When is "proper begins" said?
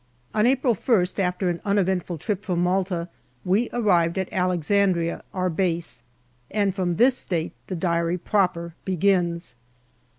8.17-9.55